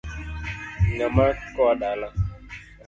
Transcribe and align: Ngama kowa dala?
Ngama 0.93 1.25
kowa 1.53 1.73
dala? 1.79 2.07